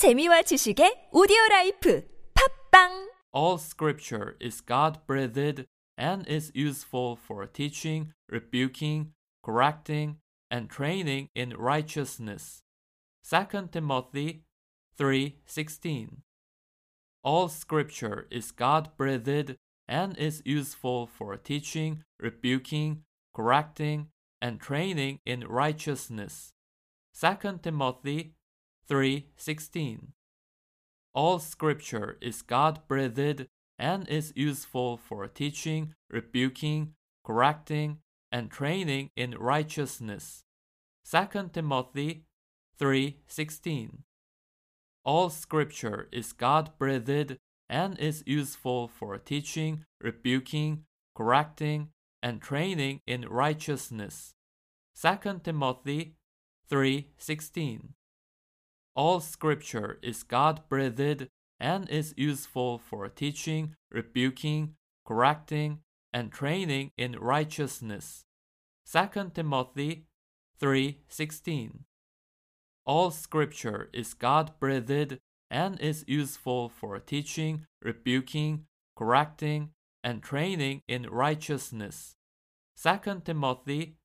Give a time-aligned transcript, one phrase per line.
[0.00, 5.66] 재미와 지식의 오디오 라이프 팝빵 All scripture is God breathed
[5.98, 9.12] and is useful for teaching, rebuking,
[9.44, 10.16] correcting,
[10.50, 12.62] and training in righteousness.
[13.22, 14.46] 2 Timothy
[14.96, 16.24] 3:16.
[17.22, 23.04] All scripture is God breathed and is useful for teaching, rebuking,
[23.36, 24.08] correcting,
[24.40, 26.54] and training in righteousness.
[27.12, 28.32] 2 Timothy
[28.90, 30.14] 3:16.
[31.14, 33.46] All scripture is God breathed
[33.78, 38.00] and is useful for teaching, rebuking, correcting,
[38.32, 40.44] and training in righteousness.
[41.04, 42.24] 2 Timothy
[42.76, 44.02] 3:16.
[45.04, 50.84] All scripture is God breathed and is useful for teaching, rebuking,
[51.14, 51.92] correcting,
[52.24, 54.34] and training in righteousness.
[54.94, 56.16] 2 Timothy
[56.68, 57.94] 3:16.
[58.94, 61.28] All scripture is God breathed
[61.60, 64.74] and is useful for teaching, rebuking,
[65.06, 65.80] correcting,
[66.12, 68.24] and training in righteousness.
[68.84, 70.06] 2 Timothy
[70.58, 71.84] 3:16.
[72.84, 75.20] All scripture is God breathed
[75.50, 82.16] and is useful for teaching, rebuking, correcting, and training in righteousness.
[82.74, 83.96] 2 Timothy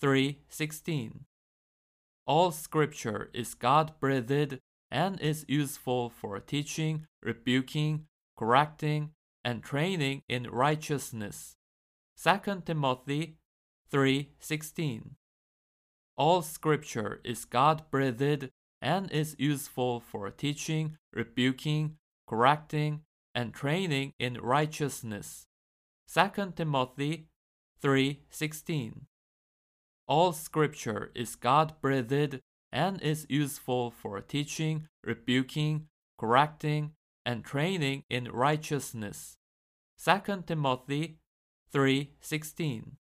[0.00, 1.26] 3:16.
[2.26, 9.12] All scripture is God breathed and is useful for teaching, rebuking, correcting,
[9.44, 11.56] and training in righteousness.
[12.16, 13.36] 2 Timothy
[13.90, 15.16] 3:16.
[16.16, 18.50] All scripture is God breathed
[18.82, 23.04] and is useful for teaching, rebuking, correcting,
[23.34, 25.46] and training in righteousness.
[26.06, 27.28] 2 Timothy
[27.80, 29.06] 3:16.
[30.10, 32.40] All scripture is God breathed
[32.72, 35.86] and is useful for teaching, rebuking,
[36.18, 36.94] correcting,
[37.24, 39.38] and training in righteousness.
[40.04, 41.20] 2 Timothy
[41.72, 42.96] 3:16.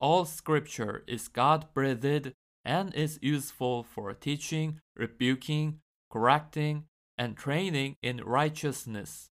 [0.00, 8.18] All scripture is God breathed and is useful for teaching, rebuking, correcting, and training in
[8.18, 9.30] righteousness.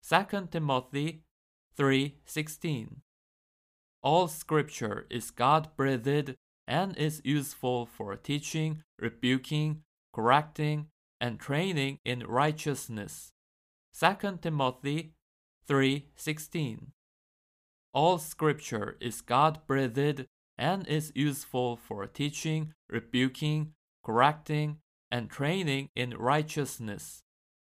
[0.00, 1.22] 2 Timothy
[1.76, 3.02] 3:16.
[4.04, 6.36] All scripture is God breathed
[6.68, 9.82] and is useful for teaching, rebuking,
[10.12, 10.88] correcting,
[11.22, 13.32] and training in righteousness.
[13.98, 15.14] 2 Timothy
[15.66, 16.92] 3:16.
[17.94, 20.26] All scripture is God breathed
[20.58, 23.72] and is useful for teaching, rebuking,
[24.02, 27.22] correcting, and training in righteousness.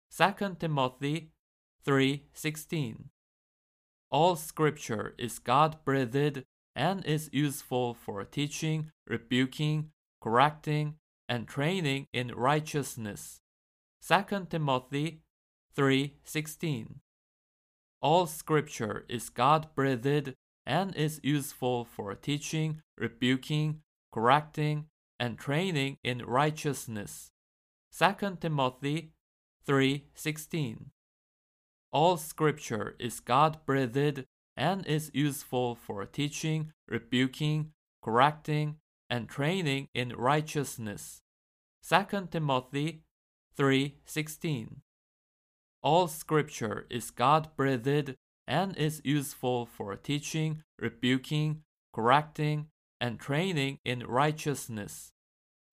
[0.10, 1.34] 2 Timothy
[1.84, 3.10] 3:16.
[4.12, 6.44] All scripture is God breathed
[6.76, 9.92] and is useful for teaching, rebuking,
[10.22, 10.96] correcting,
[11.30, 13.40] and training in righteousness.
[14.02, 15.22] 2 Timothy
[15.78, 17.00] 3:16.
[18.02, 20.36] All scripture is God breathed
[20.66, 24.88] and is useful for teaching, rebuking, correcting,
[25.20, 27.32] and training in righteousness.
[27.92, 29.14] 2 Timothy
[29.66, 30.92] 3:16.
[31.92, 34.26] All scripture is God breathed
[34.56, 38.78] and is useful for teaching, rebuking, correcting,
[39.10, 41.22] and training in righteousness.
[41.84, 43.04] 2 Timothy
[43.58, 44.82] 3:16.
[45.84, 48.16] All scripture is God breathed
[48.48, 52.70] and is useful for teaching, rebuking, correcting,
[53.02, 55.12] and training in righteousness.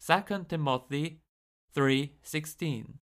[0.01, 1.21] 2 Timothy
[1.75, 2.99] 3:16.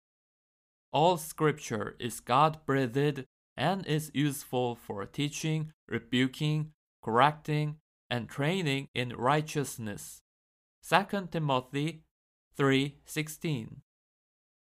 [0.93, 7.77] All scripture is God breathed and is useful for teaching, rebuking, correcting,
[8.11, 10.23] and training in righteousness.
[10.83, 12.03] 2 Timothy
[12.57, 13.83] 3:16.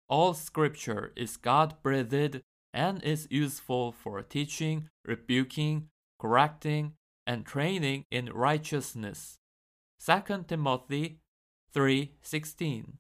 [0.08, 6.96] All scripture is God breathed and is useful for teaching, rebuking, correcting,
[7.26, 9.38] and training in righteousness.
[9.98, 11.20] 2 Timothy
[11.74, 12.98] 3:16.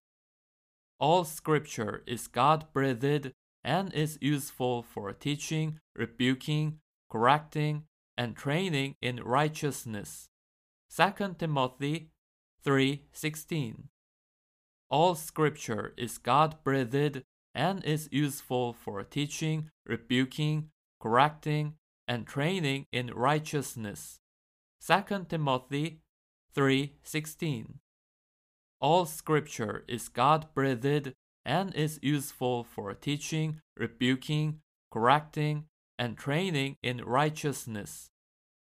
[0.98, 3.32] All scripture is God breathed
[3.62, 6.78] and is useful for teaching, rebuking,
[7.10, 7.84] correcting,
[8.16, 10.30] and training in righteousness.
[10.88, 12.10] 2 Timothy
[12.64, 13.88] 3:16.
[14.88, 20.70] All scripture is God breathed and is useful for teaching, rebuking,
[21.00, 21.76] correcting,
[22.08, 24.20] and training in righteousness.
[24.80, 26.00] 2 Timothy
[26.54, 27.80] 3:16.
[28.80, 31.14] All scripture is God breathed
[31.44, 35.64] and is useful for teaching, rebuking, correcting,
[35.98, 38.10] and training in righteousness.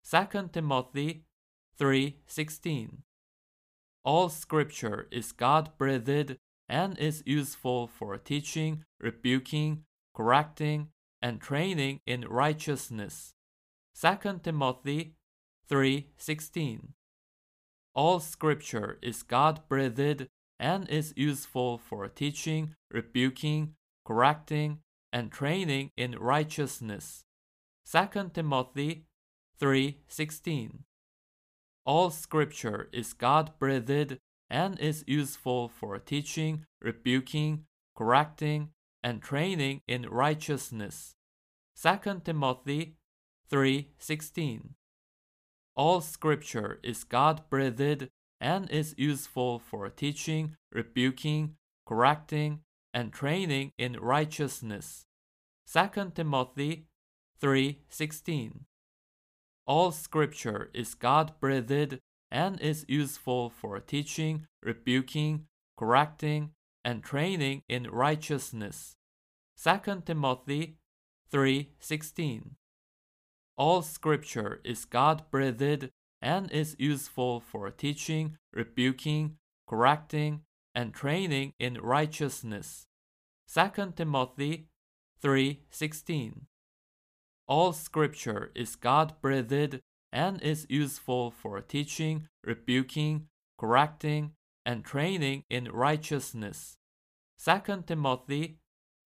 [0.04, 1.26] 2 Timothy
[1.78, 3.04] 3:16.
[4.04, 9.86] All scripture is God breathed and is useful for teaching, rebuking,
[10.16, 10.90] correcting,
[11.22, 13.36] and training in righteousness.
[13.94, 15.16] 2 Timothy
[15.68, 16.96] 3:16
[17.94, 20.28] All scripture is God-breathed
[20.60, 23.76] and is useful for teaching, rebuking,
[24.06, 24.80] correcting,
[25.12, 27.26] and training in righteousness.
[27.86, 29.06] 2 Timothy
[29.60, 30.84] 3:16
[31.86, 34.20] All scripture is God-breathed
[34.50, 37.66] and is useful for teaching, rebuking,
[37.96, 38.72] correcting,
[39.04, 41.16] and training in righteousness.
[41.76, 42.96] 2 Timothy
[43.50, 44.76] 3:16
[45.76, 48.10] All scripture is God-breathed
[48.42, 51.56] and is useful for teaching, rebuking,
[51.86, 52.62] correcting,
[52.94, 55.06] and training in righteousness.
[55.66, 56.88] 2 Timothy
[57.42, 58.66] 3:16
[59.66, 62.00] All scripture is God-breathed
[62.32, 66.52] and is useful for teaching, rebuking, correcting,
[66.84, 68.96] and training in righteousness.
[69.56, 70.78] 2 Timothy
[71.32, 72.59] 3:16
[73.60, 75.90] All scripture is God-breathed
[76.22, 79.36] and is useful for teaching, rebuking,
[79.68, 82.88] correcting, and training in righteousness.
[83.54, 84.70] 2 Timothy
[85.22, 86.48] 3:16
[87.48, 93.28] All scripture is God-breathed and is useful for teaching, rebuking,
[93.58, 94.36] correcting,
[94.66, 96.78] and training in righteousness.
[97.38, 98.60] 2 Timothy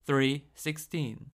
[0.05, 1.31] 3:16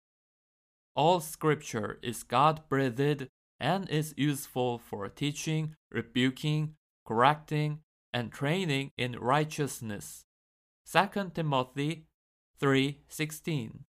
[0.96, 3.28] All scripture is God-breathed
[3.60, 7.80] and is useful for teaching, rebuking, correcting,
[8.14, 10.24] and training in righteousness.
[10.90, 12.06] 2 Timothy
[12.58, 13.84] 3:16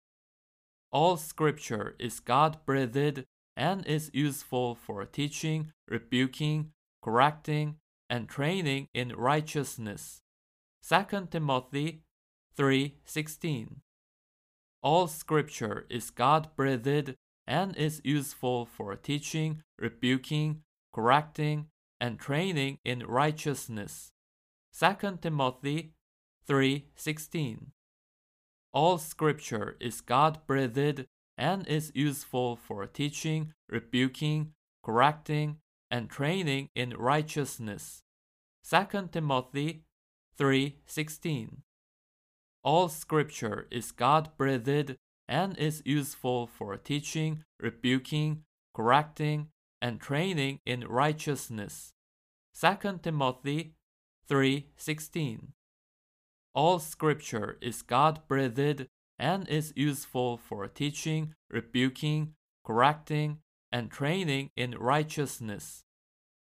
[0.92, 3.24] All scripture is God-breathed
[3.56, 6.70] and is useful for teaching, rebuking,
[7.02, 7.78] correcting,
[8.08, 10.22] and training in righteousness.
[10.82, 12.04] 2 Timothy
[12.56, 13.82] 3:16
[14.82, 17.14] All scripture is God-breathed
[17.46, 20.62] and is useful for teaching, rebuking,
[20.92, 21.68] correcting,
[22.00, 24.12] and training in righteousness.
[24.72, 25.94] 2 Timothy
[26.48, 27.70] 3:16
[28.72, 31.06] All scripture is God-breathed
[31.38, 34.52] and is useful for teaching, rebuking,
[34.82, 35.58] correcting,
[35.90, 38.02] and training in righteousness.
[38.64, 39.84] 2 Timothy
[40.36, 41.62] 3:16
[42.64, 44.96] All scripture is God-breathed
[45.28, 49.48] and is useful for teaching, rebuking, correcting,
[49.80, 51.92] and training in righteousness.
[52.54, 53.74] 2 Timothy
[54.28, 55.54] 3:16
[56.54, 58.86] All scripture is God-breathed
[59.18, 63.40] and is useful for teaching, rebuking, correcting,
[63.72, 65.84] and training in righteousness.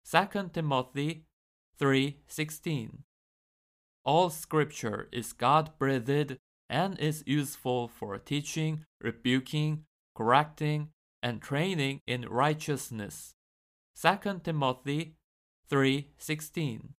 [0.04, 1.26] 2 Timothy
[1.78, 3.04] 3:16
[4.04, 6.38] All scripture is God-breathed
[6.68, 9.84] and is useful for teaching, rebuking,
[10.16, 10.88] correcting,
[11.22, 13.34] and training in righteousness.
[13.94, 15.14] 2 Timothy
[15.70, 16.94] 3:16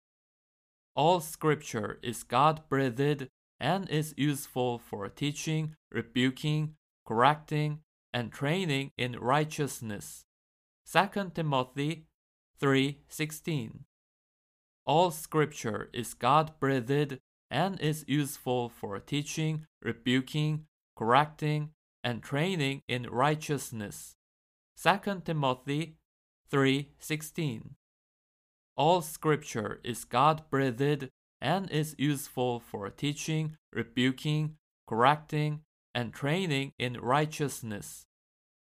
[0.95, 3.29] All scripture is God-breathed
[3.59, 7.81] and is useful for teaching, rebuking, correcting,
[8.13, 10.25] and training in righteousness.
[10.85, 12.07] 2 Timothy
[12.61, 13.87] 3:16
[14.85, 17.19] All scripture is God-breathed
[17.51, 21.71] and is useful for teaching, rebuking, correcting,
[22.03, 24.17] and training in righteousness.
[24.77, 25.99] 2 Timothy
[26.51, 27.77] 3:16
[28.77, 31.11] All scripture is God-breathed
[31.41, 34.57] and is useful for teaching, rebuking,
[34.89, 35.63] correcting,
[35.95, 38.07] and training in righteousness.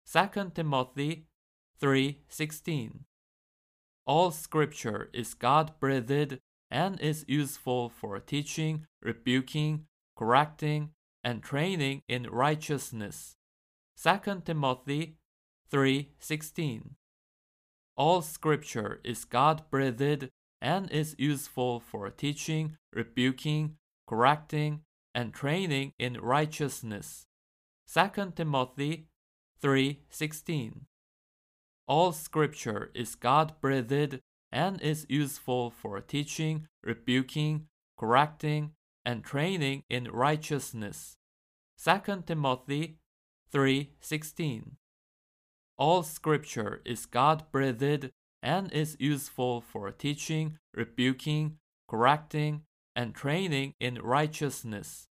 [0.05, 1.25] 2 Timothy
[1.79, 3.05] 3:16
[4.05, 6.39] All scripture is God-breathed
[6.71, 10.91] and is useful for teaching, rebuking, correcting,
[11.23, 13.35] and training in righteousness.
[13.95, 15.17] 2 Timothy
[15.71, 16.95] 3:16
[17.95, 20.29] All scripture is God-breathed
[20.61, 23.77] and is useful for teaching, rebuking,
[24.07, 24.81] correcting,
[25.13, 27.27] and training in righteousness.
[27.85, 29.07] 2 Timothy
[29.61, 30.87] 3:16
[31.87, 34.21] All scripture is God-breathed
[34.51, 38.71] and is useful for teaching, rebuking, correcting,
[39.05, 41.17] and training in righteousness.
[41.77, 42.97] 2 Timothy
[43.51, 44.77] 3:16
[45.77, 48.11] All scripture is God-breathed
[48.41, 51.57] and is useful for teaching, rebuking,
[51.87, 52.63] correcting,
[52.95, 55.07] and training in righteousness.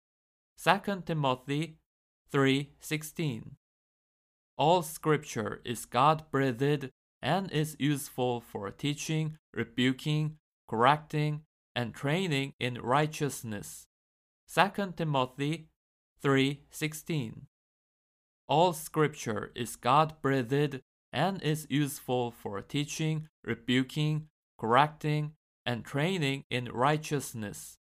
[0.56, 1.78] 2 Timothy
[2.32, 3.56] 3:16
[4.60, 6.90] All scripture is God-breathed
[7.22, 10.36] and is useful for teaching, rebuking,
[10.68, 13.86] correcting, and training in righteousness.
[14.54, 15.70] 2 Timothy
[16.22, 17.46] 3:16
[18.48, 27.78] All scripture is God-breathed and is useful for teaching, rebuking, correcting, and training in righteousness.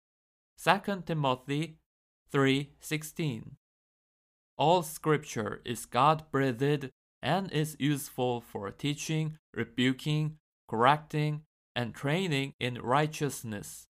[0.55, 1.75] 2 Timothy
[2.31, 3.57] 3:16
[4.59, 10.35] All scripture is God-breathed and is useful for teaching, rebuking,
[10.67, 11.43] correcting,
[11.77, 13.87] and training in righteousness.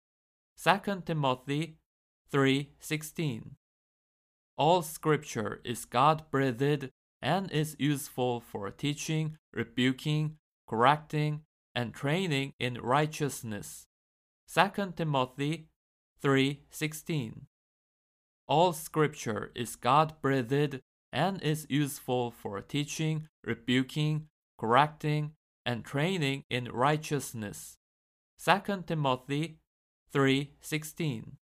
[0.62, 1.78] 2 Timothy
[2.30, 3.56] 3:16
[4.58, 6.90] All scripture is God-breathed
[7.22, 11.44] and is useful for teaching, rebuking, correcting,
[11.74, 13.86] and training in righteousness.
[14.46, 15.70] 2 Timothy
[16.20, 17.46] 3:16
[18.48, 20.80] All scripture is God-breathed
[21.12, 24.28] and is useful for teaching, rebuking,
[24.58, 25.32] correcting,
[25.66, 27.76] and training in righteousness.
[28.42, 29.58] 2 Timothy
[30.14, 31.36] 3:16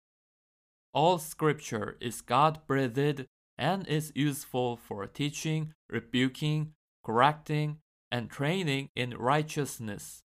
[0.93, 7.79] All scripture is God-breathed and is useful for teaching, rebuking, correcting,
[8.09, 10.23] and training in righteousness.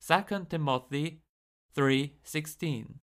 [0.00, 1.22] 2 Timothy
[1.74, 3.00] 3:16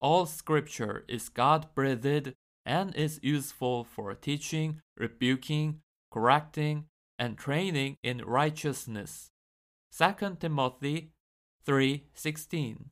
[0.00, 6.86] All scripture is God-breathed and is useful for teaching, rebuking, correcting,
[7.18, 9.30] and training in righteousness.
[9.92, 11.12] 2 Timothy
[11.66, 12.90] 3:16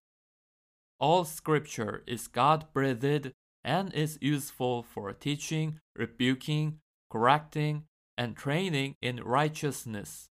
[1.01, 3.33] All scripture is God-breathed
[3.65, 7.85] and is useful for teaching, rebuking, correcting,
[8.19, 10.29] and training in righteousness.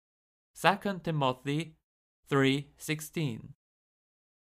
[0.55, 1.75] 2 Timothy
[2.29, 3.53] 3:16